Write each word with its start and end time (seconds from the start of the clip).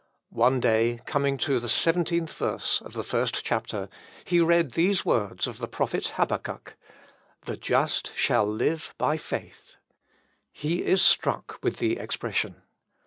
One 0.31 0.59
day, 0.59 0.99
coming 1.05 1.37
to 1.37 1.59
the 1.59 1.69
seventeenth 1.69 2.33
verse 2.33 2.81
of 2.81 2.93
the 2.93 3.03
first 3.03 3.45
chapter, 3.45 3.87
he 4.25 4.39
read 4.41 4.71
these 4.71 5.05
words 5.05 5.45
of 5.45 5.59
the 5.59 5.67
prophet 5.67 6.13
Habakkuk, 6.15 6.75
"The 7.45 7.55
just 7.55 8.11
shall 8.15 8.47
live 8.47 8.95
by 8.97 9.17
faith." 9.17 9.75
He 10.51 10.83
is 10.83 11.03
struck 11.03 11.59
with 11.61 11.77
the 11.77 11.97
expression. 11.97 12.63